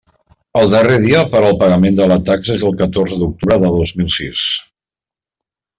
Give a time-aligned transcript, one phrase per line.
[0.61, 3.95] El darrer dia per al pagament de la taxa és el catorze d'octubre de dos
[4.01, 4.49] mil sis.